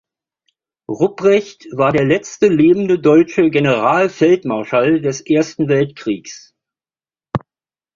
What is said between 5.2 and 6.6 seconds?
Ersten Weltkriegs.